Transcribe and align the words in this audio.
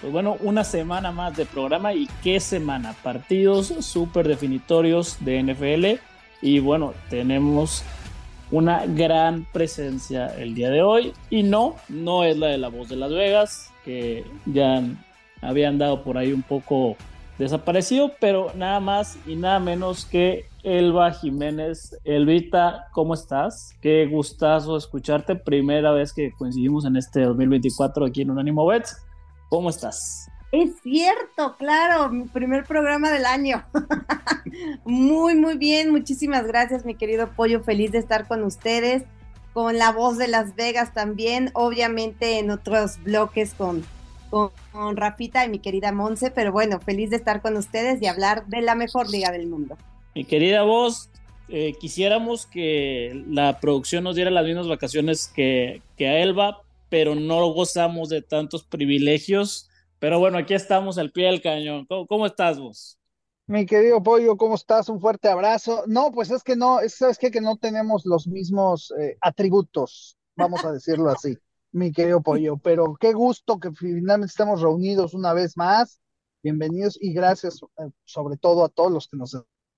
Pues 0.00 0.12
bueno, 0.12 0.36
una 0.40 0.62
semana 0.62 1.10
más 1.10 1.36
de 1.36 1.46
programa 1.46 1.94
y 1.94 2.08
qué 2.22 2.38
semana. 2.40 2.94
Partidos 3.02 3.68
súper 3.80 4.28
definitorios 4.28 5.16
de 5.20 5.42
NFL 5.42 6.00
y 6.42 6.58
bueno, 6.58 6.92
tenemos 7.08 7.82
una 8.50 8.84
gran 8.86 9.46
presencia 9.52 10.28
el 10.38 10.54
día 10.54 10.70
de 10.70 10.82
hoy 10.82 11.12
y 11.30 11.42
no, 11.42 11.76
no 11.88 12.24
es 12.24 12.36
la 12.36 12.48
de 12.48 12.58
la 12.58 12.68
voz 12.68 12.88
de 12.88 12.96
Las 12.96 13.10
Vegas, 13.10 13.72
que 13.84 14.24
ya 14.44 14.82
habían 15.40 15.78
dado 15.78 16.02
por 16.02 16.18
ahí 16.18 16.32
un 16.32 16.42
poco 16.42 16.96
desaparecido, 17.38 18.12
pero 18.20 18.52
nada 18.54 18.80
más 18.80 19.18
y 19.26 19.34
nada 19.36 19.60
menos 19.60 20.04
que 20.04 20.46
Elba 20.62 21.12
Jiménez. 21.12 21.96
Elvita, 22.04 22.88
¿cómo 22.92 23.14
estás? 23.14 23.74
Qué 23.80 24.06
gustazo 24.06 24.76
escucharte. 24.76 25.36
Primera 25.36 25.92
vez 25.92 26.12
que 26.12 26.32
coincidimos 26.32 26.84
en 26.84 26.96
este 26.96 27.20
2024 27.22 28.06
aquí 28.06 28.22
en 28.22 28.30
Unánimo 28.30 28.66
Bets. 28.66 29.05
¿Cómo 29.48 29.70
estás? 29.70 30.28
Es 30.52 30.70
cierto, 30.82 31.56
claro, 31.58 32.08
mi 32.08 32.24
primer 32.24 32.64
programa 32.64 33.10
del 33.10 33.26
año. 33.26 33.64
muy, 34.84 35.34
muy 35.34 35.58
bien, 35.58 35.90
muchísimas 35.90 36.46
gracias, 36.46 36.84
mi 36.84 36.94
querido 36.94 37.30
Pollo, 37.34 37.62
feliz 37.62 37.92
de 37.92 37.98
estar 37.98 38.26
con 38.26 38.42
ustedes, 38.44 39.02
con 39.52 39.76
la 39.76 39.92
voz 39.92 40.18
de 40.18 40.28
Las 40.28 40.54
Vegas 40.54 40.94
también, 40.94 41.50
obviamente 41.54 42.38
en 42.38 42.50
otros 42.50 43.02
bloques 43.02 43.54
con, 43.54 43.84
con, 44.30 44.96
Rafita 44.96 45.44
y 45.44 45.48
mi 45.48 45.58
querida 45.58 45.92
Monse, 45.92 46.30
pero 46.30 46.52
bueno, 46.52 46.80
feliz 46.80 47.10
de 47.10 47.16
estar 47.16 47.42
con 47.42 47.56
ustedes 47.56 48.00
y 48.00 48.06
hablar 48.06 48.46
de 48.46 48.62
la 48.62 48.74
mejor 48.74 49.10
liga 49.10 49.32
del 49.32 49.46
mundo. 49.48 49.76
Mi 50.14 50.24
querida 50.24 50.62
voz, 50.62 51.10
eh, 51.48 51.74
quisiéramos 51.78 52.46
que 52.46 53.24
la 53.28 53.60
producción 53.60 54.04
nos 54.04 54.16
diera 54.16 54.30
las 54.30 54.44
mismas 54.44 54.68
vacaciones 54.68 55.28
que, 55.28 55.82
que 55.96 56.06
a 56.08 56.18
Elba, 56.18 56.62
pero 56.88 57.14
no 57.14 57.52
gozamos 57.52 58.08
de 58.08 58.22
tantos 58.22 58.64
privilegios. 58.64 59.68
Pero 59.98 60.18
bueno, 60.18 60.38
aquí 60.38 60.54
estamos 60.54 60.98
al 60.98 61.10
pie 61.10 61.26
del 61.26 61.42
cañón. 61.42 61.86
¿Cómo, 61.86 62.26
estás 62.26 62.58
vos? 62.58 62.98
Mi 63.46 63.64
querido 63.64 64.02
Pollo, 64.02 64.36
¿cómo 64.36 64.54
estás? 64.54 64.88
Un 64.88 65.00
fuerte 65.00 65.28
abrazo. 65.28 65.84
No, 65.86 66.12
pues 66.12 66.30
es 66.30 66.42
que 66.42 66.56
no, 66.56 66.80
es, 66.80 66.94
sabes 66.94 67.18
que 67.18 67.30
no 67.40 67.56
tenemos 67.56 68.04
los 68.04 68.26
mismos 68.26 68.92
eh, 69.00 69.16
atributos, 69.20 70.18
vamos 70.36 70.64
a 70.64 70.72
decirlo 70.72 71.10
así, 71.10 71.36
mi 71.72 71.92
querido 71.92 72.20
Pollo, 72.22 72.56
pero 72.58 72.96
qué 73.00 73.12
gusto 73.12 73.58
que 73.58 73.72
finalmente 73.72 74.30
estamos 74.30 74.60
reunidos 74.60 75.14
una 75.14 75.32
vez 75.32 75.56
más. 75.56 76.00
Bienvenidos 76.42 76.98
y 77.00 77.12
gracias 77.12 77.60
eh, 77.78 77.90
sobre 78.04 78.36
todo 78.36 78.64
a 78.64 78.68
todos 78.68 78.92
los 78.92 79.08
que 79.08 79.16
nos 79.16 79.36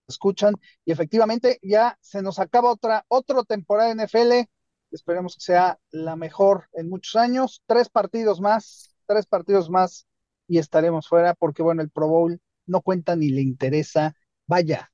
escuchan. 0.08 0.54
Y 0.84 0.92
efectivamente 0.92 1.58
ya 1.62 1.96
se 2.00 2.22
nos 2.22 2.38
acaba 2.38 2.72
otra, 2.72 3.04
otra 3.08 3.44
temporada 3.44 3.90
en 3.90 4.00
NFL 4.00 4.48
Esperemos 4.90 5.34
que 5.34 5.42
sea 5.42 5.78
la 5.90 6.16
mejor 6.16 6.68
en 6.72 6.88
muchos 6.88 7.16
años. 7.16 7.62
Tres 7.66 7.88
partidos 7.88 8.40
más, 8.40 8.94
tres 9.06 9.26
partidos 9.26 9.70
más 9.70 10.06
y 10.46 10.58
estaremos 10.58 11.08
fuera 11.08 11.34
porque, 11.34 11.62
bueno, 11.62 11.82
el 11.82 11.90
Pro 11.90 12.08
Bowl 12.08 12.40
no 12.66 12.80
cuenta 12.80 13.16
ni 13.16 13.28
le 13.28 13.42
interesa, 13.42 14.14
vaya, 14.46 14.90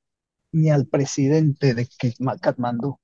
ni 0.51 0.69
al 0.69 0.87
presidente 0.87 1.73
de 1.73 1.87
Katmandú. 2.41 2.99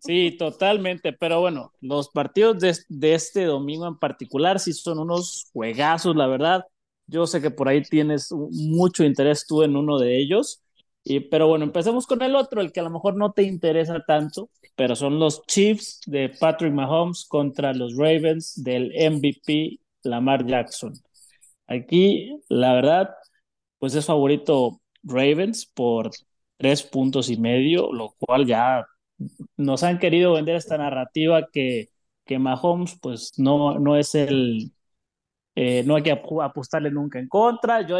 Sí, 0.00 0.36
totalmente, 0.38 1.12
pero 1.12 1.40
bueno, 1.40 1.72
los 1.80 2.08
partidos 2.10 2.60
de, 2.60 2.76
de, 2.88 3.14
este 3.14 3.44
domingo 3.44 3.88
en 3.88 3.98
particular 3.98 4.60
sí 4.60 4.72
son 4.72 5.00
unos 5.00 5.50
juegazos, 5.52 6.14
la 6.14 6.28
verdad. 6.28 6.64
Yo 7.08 7.26
sé 7.26 7.40
que 7.40 7.50
por 7.50 7.68
ahí 7.68 7.82
tienes 7.82 8.30
mucho 8.32 9.02
interés 9.04 9.46
tú 9.46 9.62
en 9.62 9.76
uno 9.76 9.98
de 9.98 10.18
ellos 10.18 10.62
pero 11.30 11.46
bueno, 11.48 11.64
empecemos 11.64 12.06
con 12.06 12.22
el 12.22 12.34
otro, 12.34 12.60
el 12.60 12.72
que 12.72 12.80
a 12.80 12.82
lo 12.82 12.90
mejor 12.90 13.16
no 13.16 13.32
te 13.32 13.44
interesa 13.44 14.02
tanto, 14.06 14.50
pero 14.74 14.96
son 14.96 15.18
los 15.20 15.42
Chiefs 15.46 16.00
de 16.06 16.30
Patrick 16.30 16.72
Mahomes 16.72 17.26
contra 17.28 17.72
los 17.72 17.96
Ravens 17.96 18.62
del 18.62 18.92
MVP 18.92 19.80
Lamar 20.02 20.44
Jackson. 20.46 20.94
Aquí, 21.68 22.40
la 22.48 22.74
verdad, 22.74 23.10
pues 23.78 23.94
es 23.94 24.06
favorito 24.06 24.80
Ravens 25.02 25.66
por 25.66 26.10
tres 26.56 26.82
puntos 26.82 27.30
y 27.30 27.36
medio, 27.36 27.92
lo 27.92 28.14
cual 28.18 28.46
ya 28.46 28.86
nos 29.56 29.82
han 29.82 29.98
querido 29.98 30.34
vender 30.34 30.56
esta 30.56 30.78
narrativa 30.78 31.48
que, 31.52 31.90
que 32.24 32.38
Mahomes 32.38 32.98
pues 33.00 33.38
no, 33.38 33.78
no 33.78 33.96
es 33.96 34.14
el, 34.14 34.72
eh, 35.54 35.82
no 35.84 35.96
hay 35.96 36.02
que 36.02 36.12
apostarle 36.12 36.90
nunca 36.90 37.18
en 37.18 37.28
contra. 37.28 37.86
Yo 37.86 37.98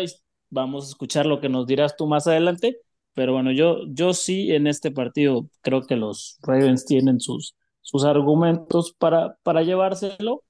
vamos 0.50 0.86
a 0.86 0.88
escuchar 0.90 1.26
lo 1.26 1.40
que 1.40 1.48
nos 1.48 1.66
dirás 1.66 1.96
tú 1.96 2.06
más 2.06 2.26
adelante, 2.26 2.78
pero 3.16 3.32
bueno, 3.32 3.50
yo, 3.50 3.78
yo 3.88 4.12
sí 4.12 4.52
en 4.52 4.66
este 4.66 4.90
partido 4.90 5.48
creo 5.62 5.80
que 5.86 5.96
los 5.96 6.38
Ravens 6.42 6.84
tienen 6.84 7.18
sus, 7.18 7.56
sus 7.80 8.04
argumentos 8.04 8.94
para, 8.98 9.36
para 9.42 9.62
llevárselo 9.62 10.44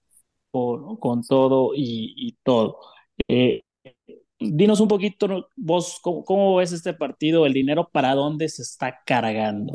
con, 0.51 1.23
todo 1.23 1.71
y, 1.77 2.37
todo. 2.43 2.79
Eh, 3.29 3.63
dinos 4.41 4.81
un 4.81 4.89
poquito 4.89 5.49
vos, 5.55 6.01
¿cómo, 6.03 6.57
ves 6.57 6.73
este 6.73 6.93
partido? 6.93 7.47
¿El 7.47 7.53
dinero 7.53 7.89
para 7.89 8.17
dónde 8.17 8.49
se 8.49 8.63
está 8.63 8.99
cargando? 9.07 9.75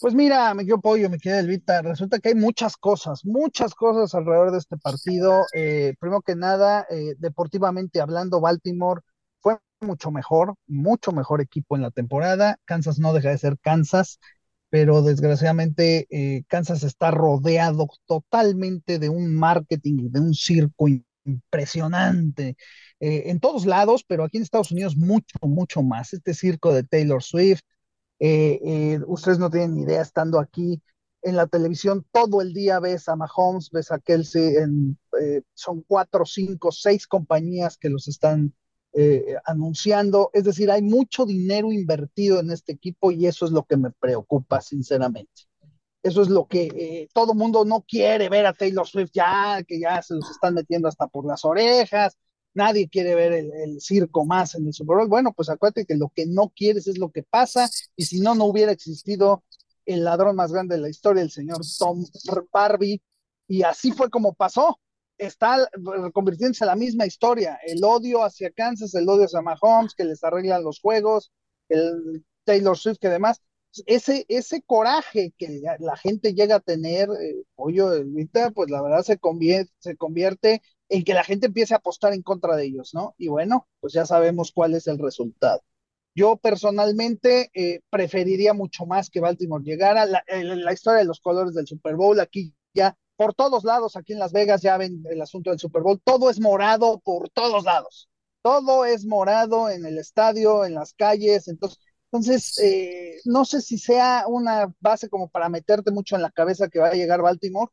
Pues 0.00 0.14
mira, 0.14 0.54
me 0.54 0.64
quedo 0.64 0.80
pollo, 0.80 1.10
me 1.10 1.18
queda 1.18 1.40
Elvita. 1.40 1.82
Resulta 1.82 2.20
que 2.20 2.30
hay 2.30 2.34
muchas 2.36 2.78
cosas, 2.78 3.22
muchas 3.26 3.74
cosas 3.74 4.14
alrededor 4.14 4.50
de 4.50 4.58
este 4.58 4.78
partido. 4.78 5.42
Eh, 5.52 5.94
primero 6.00 6.22
que 6.22 6.36
nada, 6.36 6.86
eh, 6.88 7.16
deportivamente 7.18 8.00
hablando, 8.00 8.40
Baltimore 8.40 9.02
mucho 9.80 10.10
mejor, 10.10 10.54
mucho 10.66 11.12
mejor 11.12 11.40
equipo 11.40 11.76
en 11.76 11.82
la 11.82 11.90
temporada. 11.90 12.58
Kansas 12.64 12.98
no 12.98 13.12
deja 13.12 13.30
de 13.30 13.38
ser 13.38 13.58
Kansas, 13.60 14.18
pero 14.70 15.02
desgraciadamente 15.02 16.06
eh, 16.10 16.44
Kansas 16.48 16.82
está 16.82 17.10
rodeado 17.10 17.88
totalmente 18.06 18.98
de 18.98 19.08
un 19.08 19.34
marketing, 19.34 20.10
de 20.10 20.20
un 20.20 20.34
circo 20.34 20.86
impresionante 21.24 22.56
eh, 23.00 23.24
en 23.26 23.40
todos 23.40 23.66
lados, 23.66 24.04
pero 24.06 24.24
aquí 24.24 24.38
en 24.38 24.42
Estados 24.42 24.72
Unidos 24.72 24.96
mucho, 24.96 25.38
mucho 25.42 25.82
más. 25.82 26.12
Este 26.12 26.34
circo 26.34 26.72
de 26.72 26.84
Taylor 26.84 27.22
Swift, 27.22 27.62
eh, 28.18 29.00
ustedes 29.06 29.38
no 29.38 29.50
tienen 29.50 29.78
idea 29.78 30.02
estando 30.02 30.38
aquí 30.38 30.82
en 31.22 31.36
la 31.36 31.46
televisión 31.46 32.04
todo 32.12 32.42
el 32.42 32.52
día 32.52 32.80
ves 32.80 33.08
a 33.08 33.16
Mahomes, 33.16 33.70
ves 33.70 33.90
a 33.90 33.98
Kelsey, 33.98 34.56
son 35.54 35.82
cuatro, 35.86 36.26
cinco, 36.26 36.70
seis 36.70 37.06
compañías 37.06 37.78
que 37.78 37.88
los 37.88 38.08
están 38.08 38.52
eh, 38.96 39.34
anunciando. 39.44 40.30
Es 40.32 40.44
decir, 40.44 40.70
hay 40.70 40.80
mucho 40.80 41.26
dinero 41.26 41.72
invertido 41.72 42.38
en 42.38 42.52
este 42.52 42.72
equipo 42.72 43.10
y 43.10 43.26
eso 43.26 43.44
es 43.44 43.50
lo 43.50 43.64
que 43.64 43.76
me 43.76 43.90
preocupa, 43.90 44.60
sinceramente. 44.60 45.42
Eso 46.00 46.22
es 46.22 46.28
lo 46.28 46.46
que 46.46 46.66
eh, 46.66 47.08
todo 47.12 47.34
mundo 47.34 47.64
no 47.64 47.82
quiere 47.82 48.28
ver 48.28 48.46
a 48.46 48.52
Taylor 48.52 48.86
Swift 48.86 49.10
ya, 49.12 49.64
que 49.66 49.80
ya 49.80 50.00
se 50.02 50.14
los 50.14 50.30
están 50.30 50.54
metiendo 50.54 50.86
hasta 50.86 51.08
por 51.08 51.26
las 51.26 51.44
orejas. 51.44 52.16
Nadie 52.52 52.88
quiere 52.88 53.16
ver 53.16 53.32
el, 53.32 53.80
circo 53.80 54.24
más 54.24 54.54
en 54.54 54.66
el 54.66 54.72
Super 54.72 54.98
Bowl. 54.98 55.08
Bueno, 55.08 55.32
pues 55.32 55.48
acuérdate 55.48 55.86
que 55.86 55.96
lo 55.96 56.12
que 56.14 56.26
no 56.26 56.52
quieres 56.54 56.86
es 56.86 56.98
lo 56.98 57.10
que 57.10 57.24
pasa 57.24 57.68
y 57.96 58.04
si 58.04 58.20
no, 58.20 58.36
no 58.36 58.44
hubiera 58.44 58.70
existido 58.70 59.42
el 59.86 60.04
ladrón 60.04 60.36
más 60.36 60.52
grande 60.52 60.76
de 60.76 60.82
la 60.82 60.88
historia, 60.88 61.22
el 61.22 61.32
señor 61.32 61.62
Tom 61.78 62.04
Barbie. 62.52 63.02
Y 63.48 63.62
así 63.62 63.90
fue 63.90 64.08
como 64.08 64.34
pasó 64.34 64.78
está 65.18 65.68
convirtiéndose 66.12 66.64
en 66.64 66.68
la 66.68 66.76
misma 66.76 67.06
historia, 67.06 67.58
el 67.64 67.82
odio 67.84 68.24
hacia 68.24 68.50
Kansas, 68.50 68.94
el 68.94 69.08
odio 69.08 69.24
hacia 69.24 69.42
Mahomes, 69.42 69.94
que 69.94 70.04
les 70.04 70.22
arreglan 70.24 70.64
los 70.64 70.80
juegos, 70.80 71.32
el 71.68 72.24
Taylor 72.44 72.76
Swift 72.76 72.98
que 73.00 73.08
demás, 73.08 73.40
ese, 73.86 74.24
ese 74.28 74.62
coraje 74.62 75.32
que 75.36 75.60
la 75.78 75.96
gente 75.96 76.34
llega 76.34 76.56
a 76.56 76.60
tener, 76.60 77.08
eh, 77.10 77.42
ahorita 77.56 78.52
pues 78.52 78.70
la 78.70 78.82
verdad 78.82 79.02
se 79.02 79.18
convierte, 79.18 79.72
se 79.78 79.96
convierte 79.96 80.62
en 80.88 81.04
que 81.04 81.14
la 81.14 81.24
gente 81.24 81.46
empiece 81.46 81.74
a 81.74 81.78
apostar 81.78 82.12
en 82.12 82.22
contra 82.22 82.56
de 82.56 82.66
ellos, 82.66 82.94
¿no? 82.94 83.14
Y 83.18 83.28
bueno, 83.28 83.66
pues 83.80 83.92
ya 83.92 84.06
sabemos 84.06 84.52
cuál 84.52 84.74
es 84.74 84.86
el 84.86 84.98
resultado. 84.98 85.62
Yo 86.14 86.36
personalmente 86.36 87.50
eh, 87.54 87.80
preferiría 87.90 88.54
mucho 88.54 88.86
más 88.86 89.10
que 89.10 89.20
Baltimore 89.20 89.64
llegara. 89.64 90.06
La, 90.06 90.22
la, 90.28 90.72
historia 90.72 91.00
de 91.00 91.06
los 91.06 91.20
colores 91.20 91.54
del 91.54 91.66
Super 91.66 91.96
Bowl 91.96 92.20
aquí 92.20 92.54
ya 92.72 92.96
por 93.16 93.34
todos 93.34 93.64
lados, 93.64 93.96
aquí 93.96 94.12
en 94.12 94.18
Las 94.18 94.32
Vegas 94.32 94.62
ya 94.62 94.76
ven 94.76 95.04
el 95.08 95.20
asunto 95.20 95.50
del 95.50 95.58
Super 95.58 95.82
Bowl, 95.82 96.00
todo 96.02 96.30
es 96.30 96.40
morado 96.40 97.00
por 97.00 97.30
todos 97.30 97.64
lados, 97.64 98.08
todo 98.42 98.84
es 98.84 99.06
morado 99.06 99.70
en 99.70 99.86
el 99.86 99.98
estadio, 99.98 100.64
en 100.64 100.74
las 100.74 100.94
calles, 100.94 101.48
entonces, 101.48 101.78
entonces 102.10 102.58
eh, 102.58 103.18
no 103.24 103.44
sé 103.44 103.60
si 103.60 103.78
sea 103.78 104.24
una 104.28 104.72
base 104.80 105.08
como 105.08 105.28
para 105.28 105.48
meterte 105.48 105.90
mucho 105.92 106.16
en 106.16 106.22
la 106.22 106.30
cabeza 106.30 106.68
que 106.68 106.80
va 106.80 106.88
a 106.88 106.94
llegar 106.94 107.22
Baltimore, 107.22 107.70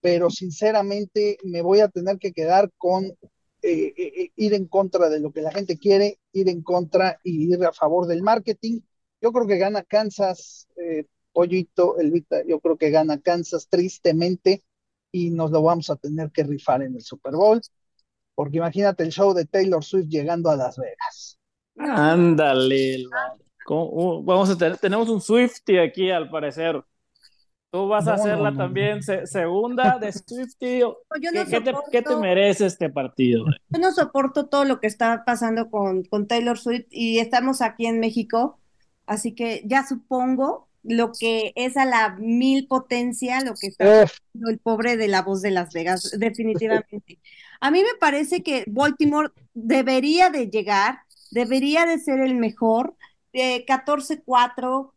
pero 0.00 0.30
sinceramente 0.30 1.38
me 1.44 1.62
voy 1.62 1.80
a 1.80 1.88
tener 1.88 2.18
que 2.18 2.32
quedar 2.32 2.70
con 2.76 3.04
eh, 3.06 3.14
eh, 3.96 4.30
ir 4.36 4.54
en 4.54 4.66
contra 4.66 5.08
de 5.08 5.20
lo 5.20 5.32
que 5.32 5.42
la 5.42 5.52
gente 5.52 5.78
quiere, 5.78 6.18
ir 6.32 6.48
en 6.48 6.62
contra 6.62 7.20
y 7.22 7.52
ir 7.52 7.64
a 7.64 7.72
favor 7.72 8.06
del 8.06 8.22
marketing. 8.22 8.80
Yo 9.20 9.32
creo 9.32 9.46
que 9.46 9.58
gana 9.58 9.82
Kansas, 9.82 10.66
Pollito, 11.32 11.98
Elvita, 11.98 12.42
yo 12.46 12.58
creo 12.60 12.78
que 12.78 12.90
gana 12.90 13.20
Kansas 13.20 13.68
tristemente 13.68 14.64
y 15.12 15.30
nos 15.30 15.50
lo 15.50 15.62
vamos 15.62 15.90
a 15.90 15.96
tener 15.96 16.30
que 16.30 16.44
rifar 16.44 16.82
en 16.82 16.94
el 16.94 17.02
Super 17.02 17.32
Bowl, 17.32 17.60
porque 18.34 18.58
imagínate 18.58 19.02
el 19.02 19.10
show 19.10 19.34
de 19.34 19.44
Taylor 19.44 19.84
Swift 19.84 20.08
llegando 20.08 20.50
a 20.50 20.56
Las 20.56 20.78
Vegas. 20.78 21.38
Ándale, 21.76 23.04
uh, 23.68 24.22
vamos 24.22 24.50
a 24.50 24.58
tener, 24.58 24.78
tenemos 24.78 25.08
un 25.08 25.20
Swifty 25.20 25.78
aquí 25.78 26.10
al 26.10 26.30
parecer. 26.30 26.82
Tú 27.70 27.86
vas 27.86 28.08
a 28.08 28.14
hacerla 28.14 28.52
también 28.52 29.00
segunda 29.02 29.96
de 29.98 30.12
Swifty. 30.12 30.80
¿Qué, 31.92 32.02
te, 32.02 32.16
merece 32.16 32.66
este 32.66 32.90
partido? 32.90 33.44
Yo 33.68 33.78
no 33.78 33.92
soporto 33.92 34.46
todo 34.46 34.64
lo 34.64 34.80
que 34.80 34.88
está 34.88 35.24
pasando 35.24 35.70
con, 35.70 36.02
con 36.02 36.26
Taylor 36.26 36.58
Swift 36.58 36.88
y 36.90 37.20
estamos 37.20 37.62
aquí 37.62 37.86
en 37.86 38.00
México, 38.00 38.58
así 39.06 39.36
que 39.36 39.62
ya 39.66 39.86
supongo 39.86 40.69
lo 40.82 41.12
que 41.12 41.52
es 41.56 41.76
a 41.76 41.84
la 41.84 42.16
mil 42.18 42.66
potencia, 42.66 43.40
lo 43.42 43.54
que 43.54 43.68
está 43.68 44.02
haciendo 44.02 44.50
el 44.50 44.58
pobre 44.58 44.96
de 44.96 45.08
la 45.08 45.22
voz 45.22 45.42
de 45.42 45.50
Las 45.50 45.72
Vegas, 45.72 46.10
definitivamente. 46.18 47.18
A 47.60 47.70
mí 47.70 47.82
me 47.82 47.98
parece 47.98 48.42
que 48.42 48.64
Baltimore 48.66 49.30
debería 49.54 50.30
de 50.30 50.48
llegar, 50.48 51.00
debería 51.30 51.86
de 51.86 51.98
ser 51.98 52.20
el 52.20 52.34
mejor. 52.34 52.96
14-4, 53.32 54.92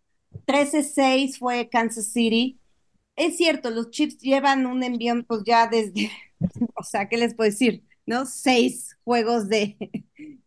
13-6 0.48 1.38
fue 1.38 1.70
Kansas 1.70 2.08
City. 2.08 2.60
Es 3.16 3.38
cierto, 3.38 3.70
los 3.70 3.92
Chips 3.92 4.18
llevan 4.18 4.66
un 4.66 4.82
envío 4.82 5.14
pues 5.28 5.44
ya 5.46 5.68
desde, 5.68 6.10
o 6.76 6.84
sea, 6.84 7.08
¿qué 7.08 7.18
les 7.18 7.36
puedo 7.36 7.50
decir? 7.50 7.84
¿no? 8.06 8.26
Seis 8.26 8.98
juegos 9.04 9.48
de, 9.50 9.78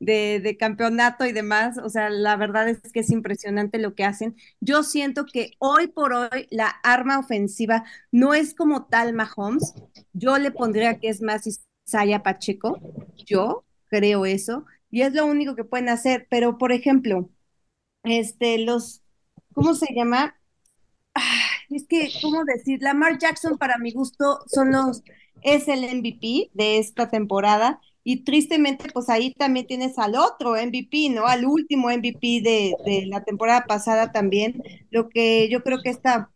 de, 0.07 0.57
campeonato 0.59 1.27
y 1.27 1.33
demás. 1.33 1.79
O 1.79 1.89
sea, 1.91 2.09
la 2.11 2.37
verdad 2.37 2.69
es 2.69 2.81
que 2.93 3.01
es 3.01 3.11
impresionante 3.11 3.79
lo 3.79 3.95
que 3.95 4.05
hacen. 4.05 4.37
Yo 4.61 4.83
siento 4.83 5.27
que 5.27 5.53
hoy 5.59 5.89
por 5.89 6.13
hoy 6.13 6.47
la 6.51 6.69
arma 6.83 7.19
ofensiva 7.19 7.85
no 8.13 8.35
es 8.35 8.55
como 8.55 8.87
tal 8.87 9.13
Mahomes. 9.13 9.75
Yo 10.13 10.39
le 10.39 10.51
pondría 10.51 10.99
que 10.99 11.09
es 11.09 11.23
más 11.23 11.47
Isaiah 11.87 12.23
Pacheco. 12.23 12.81
Yo 13.27 13.65
creo 13.89 14.27
eso. 14.27 14.65
Y 14.91 15.03
es 15.03 15.13
lo 15.13 15.27
único 15.27 15.57
que 15.57 15.65
pueden 15.65 15.89
hacer. 15.89 16.27
Pero, 16.31 16.59
por 16.59 16.73
ejemplo, 16.73 17.31
este, 18.05 18.59
los, 18.59 19.03
¿cómo 19.53 19.75
se 19.75 19.93
llama? 19.95 20.37
es 21.71 21.87
que, 21.89 22.11
¿cómo 22.23 22.45
decir? 22.45 22.81
Lamar 22.83 23.19
Jackson, 23.19 23.59
para 23.59 23.79
mi 23.79 23.93
gusto, 23.93 24.41
son 24.47 24.73
los 24.73 25.03
es 25.43 25.69
el 25.69 25.85
MVP 25.85 26.51
de 26.55 26.79
esta 26.79 27.09
temporada 27.09 27.81
y 28.09 28.23
tristemente 28.23 28.89
pues 28.93 29.09
ahí 29.09 29.35
también 29.35 29.67
tienes 29.67 29.99
al 29.99 30.15
otro 30.15 30.55
MVP, 30.55 31.11
¿no? 31.11 31.27
Al 31.27 31.45
último 31.45 31.91
MVP 31.91 32.41
de, 32.41 32.77
de 32.85 33.07
la 33.07 33.25
temporada 33.25 33.65
pasada 33.67 34.13
también, 34.13 34.63
lo 34.91 35.09
que 35.09 35.49
yo 35.51 35.65
creo 35.65 35.83
que 35.83 35.91
esta, 35.91 36.31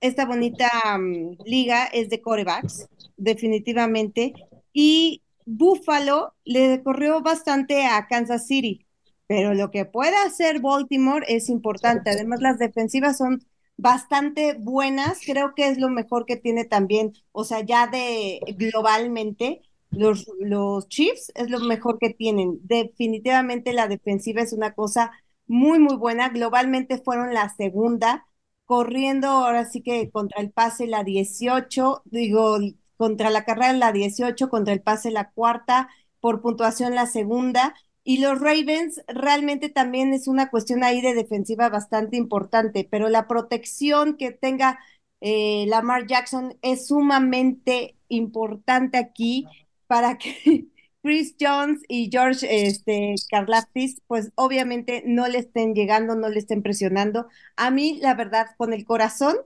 esta 0.00 0.24
bonita 0.24 0.70
mm, 0.98 1.36
liga 1.44 1.84
es 1.88 2.08
de 2.08 2.22
corebacks, 2.22 2.88
definitivamente, 3.18 4.32
y 4.72 5.22
Buffalo 5.44 6.32
le 6.46 6.82
corrió 6.82 7.20
bastante 7.20 7.84
a 7.84 8.06
Kansas 8.08 8.46
City, 8.46 8.86
pero 9.26 9.52
lo 9.52 9.70
que 9.70 9.84
puede 9.84 10.16
hacer 10.16 10.60
Baltimore 10.60 11.26
es 11.28 11.50
importante, 11.50 12.08
además 12.08 12.40
las 12.40 12.58
defensivas 12.58 13.18
son 13.18 13.44
bastante 13.76 14.54
buenas, 14.58 15.20
creo 15.26 15.54
que 15.54 15.68
es 15.68 15.76
lo 15.76 15.90
mejor 15.90 16.24
que 16.24 16.36
tiene 16.36 16.64
también, 16.64 17.12
o 17.32 17.44
sea, 17.44 17.60
ya 17.60 17.88
de 17.88 18.40
globalmente, 18.56 19.60
los, 19.90 20.26
los 20.38 20.88
Chiefs 20.88 21.32
es 21.34 21.50
lo 21.50 21.60
mejor 21.60 21.98
que 21.98 22.10
tienen. 22.10 22.58
Definitivamente 22.62 23.72
la 23.72 23.88
defensiva 23.88 24.42
es 24.42 24.52
una 24.52 24.72
cosa 24.74 25.12
muy, 25.46 25.78
muy 25.78 25.96
buena. 25.96 26.28
Globalmente 26.28 26.98
fueron 26.98 27.34
la 27.34 27.48
segunda, 27.54 28.26
corriendo 28.64 29.28
ahora 29.28 29.64
sí 29.64 29.82
que 29.82 30.10
contra 30.10 30.40
el 30.40 30.50
pase 30.52 30.86
la 30.86 31.04
18, 31.04 32.02
digo, 32.04 32.58
contra 32.96 33.30
la 33.30 33.44
carrera 33.44 33.72
la 33.72 33.92
18, 33.92 34.48
contra 34.48 34.72
el 34.74 34.82
pase 34.82 35.10
la 35.10 35.30
cuarta, 35.32 35.88
por 36.20 36.40
puntuación 36.42 36.94
la 36.94 37.06
segunda. 37.06 37.74
Y 38.04 38.18
los 38.18 38.40
Ravens 38.40 39.02
realmente 39.08 39.68
también 39.68 40.14
es 40.14 40.26
una 40.28 40.50
cuestión 40.50 40.84
ahí 40.84 41.00
de 41.00 41.14
defensiva 41.14 41.68
bastante 41.68 42.16
importante, 42.16 42.86
pero 42.90 43.08
la 43.08 43.26
protección 43.28 44.16
que 44.16 44.30
tenga 44.32 44.78
eh, 45.20 45.66
Lamar 45.68 46.06
Jackson 46.06 46.56
es 46.62 46.86
sumamente 46.86 47.96
importante 48.08 48.98
aquí 48.98 49.46
para 49.90 50.18
que 50.18 50.68
Chris 51.02 51.34
Jones 51.40 51.82
y 51.88 52.08
George 52.12 52.46
este, 52.66 53.16
Karlaftis, 53.28 54.00
pues 54.06 54.30
obviamente 54.36 55.02
no 55.04 55.26
le 55.26 55.38
estén 55.38 55.74
llegando, 55.74 56.14
no 56.14 56.28
le 56.28 56.38
estén 56.38 56.62
presionando. 56.62 57.26
A 57.56 57.72
mí, 57.72 57.98
la 58.00 58.14
verdad, 58.14 58.46
con 58.56 58.72
el 58.72 58.84
corazón, 58.84 59.36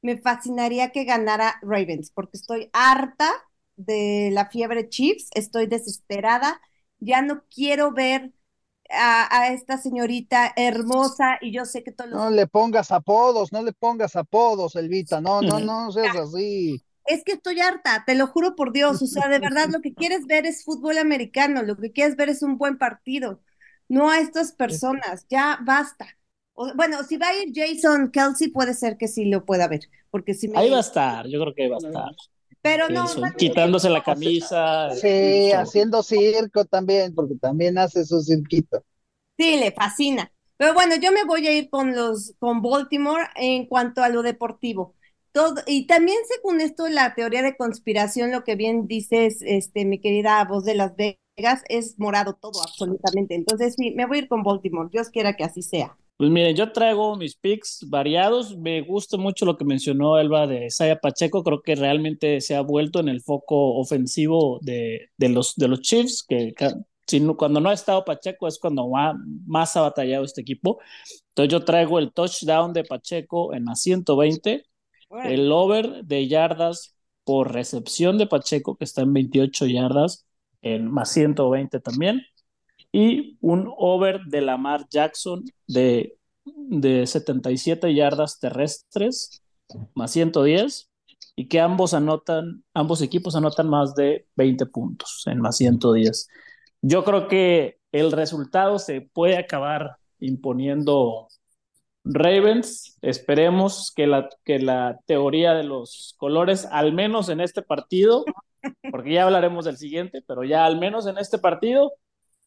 me 0.00 0.16
fascinaría 0.16 0.92
que 0.92 1.02
ganara 1.02 1.58
Ravens, 1.62 2.12
porque 2.12 2.36
estoy 2.36 2.70
harta 2.72 3.28
de 3.74 4.30
la 4.32 4.46
fiebre 4.46 4.88
Chiefs, 4.88 5.30
estoy 5.34 5.66
desesperada 5.66 6.60
ya 7.00 7.22
no 7.22 7.42
quiero 7.52 7.92
ver 7.92 8.32
a, 8.90 9.48
esta 9.52 9.78
señorita 9.78 10.52
hermosa 10.56 11.38
y 11.40 11.52
yo 11.52 11.64
sé 11.64 11.82
que 11.82 11.92
todos 11.92 12.10
No 12.10 12.30
le 12.30 12.46
pongas 12.46 12.90
apodos, 12.90 13.52
no 13.52 13.62
le 13.62 13.72
pongas 13.72 14.16
apodos, 14.16 14.76
Elvita, 14.76 15.20
no, 15.20 15.42
no, 15.42 15.60
no 15.60 15.92
seas 15.92 16.16
así. 16.16 16.82
Es 17.08 17.24
que 17.24 17.32
estoy 17.32 17.60
harta, 17.60 18.04
te 18.06 18.14
lo 18.14 18.26
juro 18.26 18.54
por 18.54 18.72
Dios, 18.72 19.02
o 19.02 19.06
sea, 19.06 19.28
de 19.28 19.38
verdad 19.38 19.68
lo 19.70 19.80
que 19.80 19.94
quieres 19.94 20.26
ver 20.26 20.46
es 20.46 20.64
fútbol 20.64 20.98
americano, 20.98 21.62
lo 21.62 21.76
que 21.76 21.90
quieres 21.90 22.16
ver 22.16 22.28
es 22.28 22.42
un 22.42 22.58
buen 22.58 22.78
partido, 22.78 23.40
no 23.88 24.10
a 24.10 24.20
estas 24.20 24.52
personas, 24.52 25.26
ya 25.30 25.58
basta. 25.64 26.06
bueno, 26.76 27.02
si 27.04 27.16
va 27.16 27.28
a 27.28 27.34
ir 27.34 27.52
Jason 27.54 28.10
Kelsey, 28.10 28.48
puede 28.48 28.74
ser 28.74 28.98
que 28.98 29.08
sí 29.08 29.24
lo 29.24 29.46
pueda 29.46 29.68
ver, 29.68 29.88
porque 30.10 30.34
si 30.34 30.50
Ahí 30.54 30.70
va 30.70 30.76
a 30.76 30.80
estar, 30.80 31.26
yo 31.26 31.40
creo 31.40 31.54
que 31.54 31.62
ahí 31.62 31.68
va 31.70 31.76
a 31.76 31.86
estar. 31.86 32.10
Pero 32.60 32.88
no, 32.88 33.06
quitándose 33.36 33.88
la 33.88 34.02
camisa. 34.02 34.90
Sí, 34.94 35.52
haciendo 35.52 36.02
circo 36.02 36.64
también, 36.64 37.14
porque 37.14 37.36
también 37.36 37.78
hace 37.78 38.04
su 38.04 38.20
cirquito. 38.20 38.84
Sí, 39.38 39.56
le 39.56 39.72
fascina. 39.72 40.30
Pero 40.56 40.74
bueno, 40.74 40.96
yo 40.96 41.12
me 41.12 41.24
voy 41.24 41.46
a 41.46 41.56
ir 41.56 41.70
con 41.70 41.94
los 41.94 42.34
con 42.40 42.60
Baltimore 42.60 43.28
en 43.36 43.66
cuanto 43.66 44.02
a 44.02 44.08
lo 44.08 44.22
deportivo. 44.22 44.96
Todo, 45.32 45.56
y 45.66 45.86
también 45.86 46.18
según 46.28 46.60
esto, 46.60 46.88
la 46.88 47.14
teoría 47.14 47.42
de 47.42 47.56
conspiración, 47.56 48.30
lo 48.30 48.44
que 48.44 48.56
bien 48.56 48.86
dices, 48.86 49.38
este, 49.42 49.84
mi 49.84 50.00
querida 50.00 50.44
voz 50.44 50.64
de 50.64 50.74
Las 50.74 50.96
Vegas, 50.96 51.62
es 51.68 51.98
morado 51.98 52.34
todo, 52.34 52.60
absolutamente. 52.62 53.34
Entonces, 53.34 53.74
sí, 53.76 53.92
me 53.92 54.06
voy 54.06 54.18
a 54.18 54.20
ir 54.22 54.28
con 54.28 54.42
Baltimore. 54.42 54.88
Dios 54.90 55.10
quiera 55.10 55.36
que 55.36 55.44
así 55.44 55.62
sea. 55.62 55.96
Pues 56.16 56.30
miren, 56.30 56.56
yo 56.56 56.72
traigo 56.72 57.14
mis 57.16 57.36
picks 57.36 57.86
variados. 57.88 58.56
Me 58.58 58.80
gusta 58.80 59.16
mucho 59.16 59.46
lo 59.46 59.56
que 59.56 59.64
mencionó 59.64 60.18
Elba 60.18 60.48
de 60.48 60.68
Saya 60.68 60.98
Pacheco. 60.98 61.44
Creo 61.44 61.62
que 61.62 61.76
realmente 61.76 62.40
se 62.40 62.56
ha 62.56 62.60
vuelto 62.60 62.98
en 62.98 63.08
el 63.08 63.22
foco 63.22 63.76
ofensivo 63.76 64.58
de, 64.62 65.10
de 65.16 65.28
los, 65.28 65.54
de 65.54 65.68
los 65.68 65.80
Chiefs, 65.80 66.24
que 66.28 66.54
cuando 67.36 67.60
no 67.60 67.70
ha 67.70 67.72
estado 67.72 68.04
Pacheco 68.04 68.46
es 68.46 68.58
cuando 68.58 68.90
más 69.46 69.76
ha 69.76 69.82
batallado 69.82 70.24
este 70.24 70.40
equipo. 70.40 70.78
Entonces 71.28 71.52
yo 71.52 71.64
traigo 71.64 71.98
el 71.98 72.12
touchdown 72.12 72.72
de 72.72 72.84
Pacheco 72.84 73.54
en 73.54 73.64
la 73.66 73.74
120, 73.74 74.64
el 75.24 75.50
over 75.52 76.04
de 76.04 76.28
yardas 76.28 76.94
por 77.24 77.52
recepción 77.52 78.18
de 78.18 78.26
Pacheco, 78.26 78.76
que 78.76 78.84
está 78.84 79.02
en 79.02 79.12
28 79.12 79.66
yardas, 79.66 80.26
en 80.62 80.90
más 80.90 81.12
120 81.12 81.80
también 81.80 82.22
y 82.92 83.36
un 83.40 83.72
over 83.76 84.22
de 84.26 84.40
Lamar 84.40 84.86
Jackson 84.88 85.44
de, 85.66 86.16
de 86.44 87.06
77 87.06 87.94
yardas 87.94 88.38
terrestres 88.40 89.42
más 89.94 90.12
110 90.12 90.90
y 91.36 91.48
que 91.48 91.60
ambos 91.60 91.94
anotan, 91.94 92.64
ambos 92.74 93.02
equipos 93.02 93.36
anotan 93.36 93.68
más 93.68 93.94
de 93.94 94.26
20 94.36 94.66
puntos 94.66 95.22
en 95.26 95.40
más 95.40 95.56
110. 95.58 96.28
Yo 96.82 97.04
creo 97.04 97.28
que 97.28 97.78
el 97.92 98.12
resultado 98.12 98.78
se 98.78 99.02
puede 99.02 99.36
acabar 99.36 99.96
imponiendo 100.20 101.28
Ravens. 102.08 102.98
Esperemos 103.02 103.92
que 103.94 104.06
la, 104.06 104.28
que 104.44 104.58
la 104.58 104.98
teoría 105.06 105.54
de 105.54 105.64
los 105.64 106.14
colores, 106.18 106.66
al 106.70 106.92
menos 106.92 107.28
en 107.28 107.40
este 107.40 107.62
partido, 107.62 108.24
porque 108.90 109.12
ya 109.12 109.24
hablaremos 109.24 109.64
del 109.64 109.76
siguiente, 109.76 110.22
pero 110.26 110.44
ya 110.44 110.64
al 110.64 110.78
menos 110.78 111.06
en 111.06 111.18
este 111.18 111.38
partido, 111.38 111.92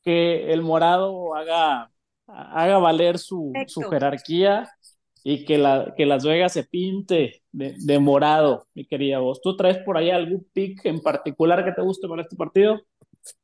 que 0.03 0.51
el 0.51 0.62
morado 0.62 1.36
haga, 1.36 1.91
haga 2.27 2.77
valer 2.80 3.20
su, 3.20 3.53
su 3.68 3.82
jerarquía 3.82 4.70
y 5.24 5.46
que, 5.46 5.58
la, 5.58 5.94
que 5.96 6.06
Las 6.06 6.25
Vegas 6.25 6.53
se 6.53 6.63
pinte 6.63 7.44
de, 7.51 8.00
morado, 8.00 8.68
mi 8.74 8.86
querida 8.86 9.20
voz. 9.20 9.41
¿Tú 9.41 9.56
traes 9.56 9.77
por 9.80 9.98
ahí 9.98 10.10
algún 10.10 10.48
pick 10.53 10.86
en 10.86 11.01
particular 11.01 11.63
que 11.63 11.72
te 11.72 11.82
guste 11.82 12.08
para 12.08 12.24
este 12.24 12.36
partido? 12.36 12.82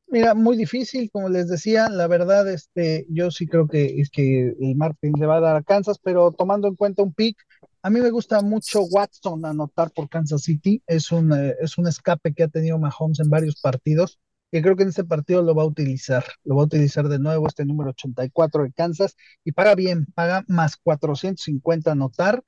Mira, 0.09 0.33
muy 0.33 0.55
difícil, 0.55 1.09
como 1.11 1.27
les 1.27 1.49
decía, 1.49 1.89
la 1.89 2.07
verdad, 2.07 2.49
este, 2.49 3.05
yo 3.09 3.29
sí 3.29 3.45
creo 3.45 3.67
que 3.67 3.99
es 3.99 4.09
que 4.09 4.55
el 4.59 4.75
Martin 4.77 5.11
le 5.19 5.25
va 5.25 5.37
a 5.37 5.41
dar 5.41 5.55
a 5.57 5.63
Kansas, 5.63 5.99
pero 6.01 6.31
tomando 6.31 6.69
en 6.69 6.75
cuenta 6.75 7.03
un 7.03 7.13
pick, 7.13 7.37
a 7.81 7.89
mí 7.89 7.99
me 7.99 8.09
gusta 8.09 8.41
mucho 8.41 8.83
Watson 8.83 9.45
anotar 9.45 9.91
por 9.91 10.07
Kansas 10.07 10.43
City, 10.43 10.81
es 10.87 11.11
un, 11.11 11.33
eh, 11.33 11.55
es 11.59 11.77
un 11.77 11.87
escape 11.87 12.33
que 12.33 12.43
ha 12.43 12.47
tenido 12.47 12.79
Mahomes 12.79 13.19
en 13.19 13.29
varios 13.29 13.59
partidos, 13.59 14.17
y 14.49 14.61
creo 14.61 14.77
que 14.77 14.83
en 14.83 14.89
este 14.89 15.03
partido 15.03 15.41
lo 15.41 15.53
va 15.53 15.63
a 15.63 15.65
utilizar, 15.65 16.23
lo 16.45 16.55
va 16.55 16.61
a 16.61 16.65
utilizar 16.65 17.09
de 17.09 17.19
nuevo 17.19 17.45
este 17.45 17.65
número 17.65 17.89
84 17.89 18.63
de 18.63 18.71
Kansas 18.71 19.15
y 19.43 19.51
paga 19.51 19.75
bien, 19.75 20.05
paga 20.15 20.45
más 20.47 20.77
450 20.77 21.91
anotar, 21.91 22.43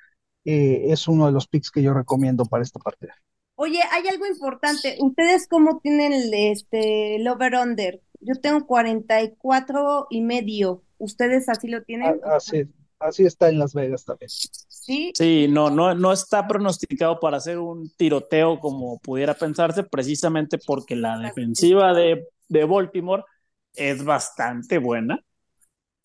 eh, 0.46 0.86
es 0.94 1.10
uno 1.10 1.26
de 1.26 1.34
los 1.34 1.48
picks 1.50 1.72
que 1.72 1.82
yo 1.84 1.94
recomiendo 1.94 2.46
para 2.46 2.64
esta 2.64 2.80
partida. 2.80 3.16
Oye, 3.62 3.82
hay 3.92 4.08
algo 4.08 4.26
importante, 4.26 4.96
¿ustedes 5.02 5.46
cómo 5.50 5.82
tienen 5.82 6.14
el, 6.14 6.34
este, 6.34 7.18
el 7.18 7.28
over-under? 7.28 8.02
Yo 8.22 8.36
tengo 8.36 8.66
44 8.66 10.08
y 10.10 10.22
medio, 10.22 10.82
¿ustedes 10.98 11.50
así 11.50 11.68
lo 11.68 11.84
tienen? 11.84 12.22
Ah, 12.24 12.38
así, 12.38 12.64
así 13.00 13.26
está 13.26 13.50
en 13.50 13.60
Las 13.60 13.74
Vegas 13.74 14.06
también. 14.06 14.30
Sí, 14.30 15.12
Sí, 15.14 15.48
no, 15.50 15.70
no, 15.70 15.94
no 15.94 16.14
está 16.14 16.48
pronosticado 16.48 17.20
para 17.20 17.36
hacer 17.36 17.58
un 17.58 17.90
tiroteo 17.98 18.62
como 18.62 18.98
pudiera 19.00 19.34
pensarse, 19.34 19.84
precisamente 19.84 20.58
porque 20.58 20.96
la 20.96 21.18
defensiva 21.20 21.94
de, 21.94 22.28
de 22.48 22.64
Baltimore 22.64 23.26
es 23.76 24.06
bastante 24.06 24.78
buena 24.78 25.22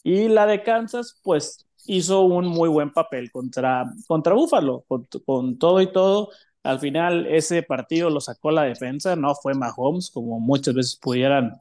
y 0.03 0.29
la 0.29 0.47
de 0.47 0.63
Kansas, 0.65 1.21
pues 1.23 1.67
hizo 1.87 2.23
un 2.23 2.47
muy 2.47 2.69
buen 2.69 2.93
papel 2.93 3.31
contra, 3.31 3.85
contra 4.07 4.35
Buffalo, 4.35 4.85
con, 4.89 5.07
con 5.25 5.59
todo 5.59 5.81
y 5.81 5.93
todo. 5.93 6.31
Al 6.65 6.81
final, 6.81 7.27
ese 7.27 7.63
partido 7.63 8.11
lo 8.11 8.21
sacó 8.21 8.51
la 8.51 8.63
defensa, 8.65 9.15
no 9.17 9.35
fue 9.35 9.55
Mahomes, 9.55 10.11
como 10.11 10.41
muchas 10.41 10.75
veces 10.75 10.97
pudieran 11.01 11.61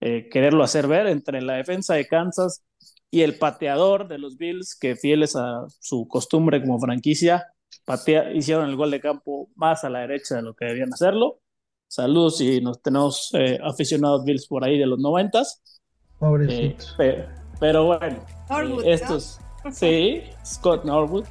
eh, 0.00 0.28
quererlo 0.30 0.64
hacer 0.64 0.86
ver, 0.86 1.06
entre 1.08 1.42
la 1.42 1.54
defensa 1.54 1.94
de 1.94 2.06
Kansas 2.06 2.64
y 3.10 3.22
el 3.22 3.36
pateador 3.38 4.08
de 4.08 4.18
los 4.18 4.36
Bills, 4.36 4.76
que 4.78 4.96
fieles 4.96 5.34
a 5.36 5.64
su 5.80 6.06
costumbre 6.08 6.60
como 6.60 6.78
franquicia, 6.80 7.46
patea, 7.84 8.32
hicieron 8.32 8.68
el 8.70 8.76
gol 8.76 8.90
de 8.90 9.00
campo 9.00 9.48
más 9.56 9.84
a 9.84 9.90
la 9.90 10.00
derecha 10.00 10.36
de 10.36 10.42
lo 10.42 10.54
que 10.54 10.66
debían 10.66 10.92
hacerlo. 10.92 11.40
Saludos 11.88 12.40
y 12.40 12.60
nos 12.60 12.80
tenemos 12.80 13.30
eh, 13.34 13.58
aficionados 13.62 14.24
Bills 14.24 14.46
por 14.46 14.64
ahí 14.64 14.78
de 14.78 14.86
los 14.86 14.98
noventas. 14.98 15.62
Eh, 15.64 16.16
Pobrecitos. 16.18 16.94
pe- 16.96 17.26
pero 17.60 17.84
bueno, 17.86 18.24
Norwood, 18.48 18.84
eh, 18.84 18.92
estos, 18.94 19.40
sí, 19.72 20.22
Scott 20.44 20.84
Norwood. 20.84 21.24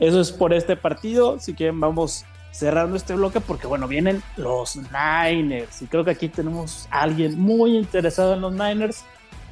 Eso 0.00 0.20
es 0.20 0.32
por 0.32 0.52
este 0.52 0.76
partido. 0.76 1.38
Si 1.40 1.54
quieren, 1.54 1.80
vamos 1.80 2.24
cerrando 2.52 2.96
este 2.96 3.14
bloque 3.14 3.40
porque, 3.40 3.66
bueno, 3.66 3.88
vienen 3.88 4.22
los 4.36 4.76
Niners. 4.76 5.82
Y 5.82 5.86
creo 5.86 6.04
que 6.04 6.10
aquí 6.12 6.28
tenemos 6.28 6.86
a 6.90 7.02
alguien 7.02 7.40
muy 7.40 7.76
interesado 7.76 8.34
en 8.34 8.40
los 8.42 8.52
Niners 8.52 9.04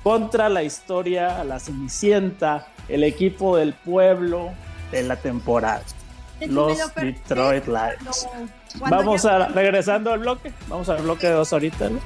contra 0.03 0.49
la 0.49 0.63
historia, 0.63 1.43
la 1.45 1.59
Cenicienta, 1.59 2.69
el 2.89 3.05
equipo 3.05 3.57
del 3.57 3.73
pueblo 3.75 4.51
de 4.93 5.03
la 5.03 5.17
temporada. 5.17 5.83
Los 6.47 6.79
Detroit 6.95 7.67
Lions. 7.67 8.29
Vamos 8.89 9.25
a 9.25 9.49
regresando 9.49 10.13
al 10.13 10.21
bloque. 10.21 10.53
Vamos 10.69 10.89
al 10.89 11.03
bloque 11.03 11.27
de 11.27 11.35
dos 11.35 11.53
ahorita. 11.53 11.91
¿no? 11.91 11.99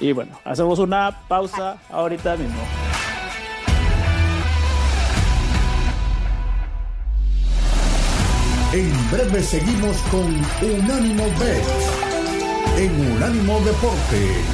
Y 0.00 0.12
bueno, 0.12 0.38
hacemos 0.44 0.78
una 0.78 1.22
pausa 1.28 1.78
ahorita 1.90 2.36
mismo. 2.36 2.87
En 8.72 9.10
breve 9.10 9.42
seguimos 9.42 9.96
con 10.10 10.26
Unánimo 10.60 11.24
Bet 11.38 11.64
en 12.76 13.12
Unánimo 13.12 13.60
Deportes. 13.60 14.44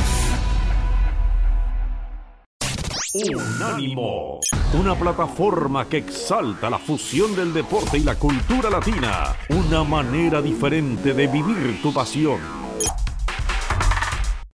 Unánimo, 3.13 4.39
una 4.79 4.95
plataforma 4.95 5.89
que 5.89 5.97
exalta 5.97 6.71
la 6.71 6.79
fusión 6.79 7.35
del 7.35 7.53
deporte 7.53 7.99
y 7.99 8.05
la 8.05 8.15
cultura 8.15 8.71
latina, 8.71 9.35
una 9.49 9.83
manera 9.83 10.41
diferente 10.41 11.13
de 11.13 11.27
vivir 11.27 11.83
tu 11.83 11.93
pasión. 11.93 12.64